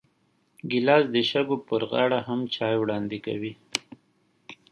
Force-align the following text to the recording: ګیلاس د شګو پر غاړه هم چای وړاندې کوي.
ګیلاس 0.69 1.03
د 1.15 1.17
شګو 1.29 1.57
پر 1.67 1.81
غاړه 1.91 2.19
هم 2.27 2.39
چای 2.55 2.75
وړاندې 2.79 3.17
کوي. 3.25 3.53